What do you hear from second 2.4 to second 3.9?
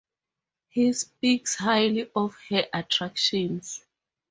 her attractions.